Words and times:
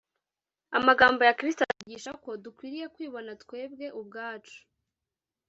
Amagambo 0.77 1.21
ya 1.27 1.35
Kristo 1.39 1.61
atwigisha 1.63 2.11
ko 2.23 2.29
dukwiriye 2.43 2.85
kwibona 2.93 3.31
twebwe 3.41 3.85
ubwacu 3.99 4.59